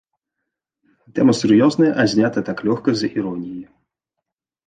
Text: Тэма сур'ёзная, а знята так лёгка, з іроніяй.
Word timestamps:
Тэма 1.17 1.33
сур'ёзная, 1.39 1.91
а 2.03 2.07
знята 2.13 2.39
так 2.49 2.57
лёгка, 2.69 2.91
з 3.01 3.13
іроніяй. 3.19 3.63